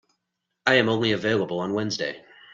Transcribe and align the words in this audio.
I 0.65 0.73
am 0.77 0.89
only 0.89 1.11
available 1.11 1.59
on 1.59 1.75
Wednesday. 1.75 2.25